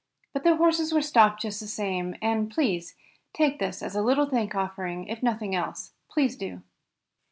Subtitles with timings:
[0.33, 2.95] But the horses were stopped just the same, and please
[3.33, 5.93] take this as a little thank offering, if nothing else.
[6.09, 6.63] Please do."